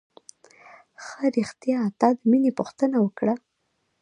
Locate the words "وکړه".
3.01-3.35